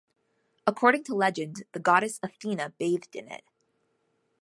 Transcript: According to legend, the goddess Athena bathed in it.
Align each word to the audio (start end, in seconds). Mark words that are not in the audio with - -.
According 0.65 1.03
to 1.03 1.13
legend, 1.15 1.61
the 1.73 1.79
goddess 1.79 2.19
Athena 2.23 2.73
bathed 2.79 3.15
in 3.15 3.27
it. 3.31 3.43